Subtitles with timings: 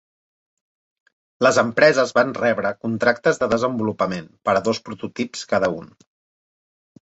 [1.47, 5.97] Les empreses van rebre contractes de desenvolupament per a dos prototips cada un.